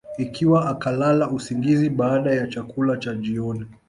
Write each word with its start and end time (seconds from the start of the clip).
Ikiwa 0.17 0.65
akalala 0.69 1.29
usingizi 1.29 1.89
baada 1.89 2.31
ya 2.35 2.47
chakula 2.47 2.97
cha 2.97 3.15
jioni 3.15 3.65